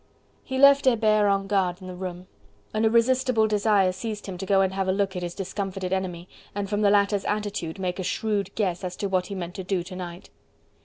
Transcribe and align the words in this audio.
He 0.43 0.57
left 0.57 0.85
Hebert 0.85 1.27
on 1.29 1.45
guard 1.45 1.79
in 1.79 1.85
the 1.85 1.93
room. 1.93 2.25
An 2.73 2.85
irresistible 2.85 3.45
desire 3.45 3.91
seized 3.91 4.25
him 4.25 4.35
to 4.39 4.47
go 4.47 4.61
and 4.61 4.73
have 4.73 4.87
a 4.87 4.91
look 4.91 5.15
at 5.15 5.21
his 5.21 5.35
discomfited 5.35 5.93
enemy, 5.93 6.27
and 6.55 6.67
from 6.67 6.81
the 6.81 6.89
latter's 6.89 7.23
attitude 7.25 7.77
make 7.77 7.99
a 7.99 8.03
shrewd 8.03 8.49
guess 8.55 8.83
as 8.83 8.95
to 8.95 9.07
what 9.07 9.27
he 9.27 9.35
meant 9.35 9.53
to 9.53 9.63
do 9.63 9.83
to 9.83 9.95
night. 9.95 10.31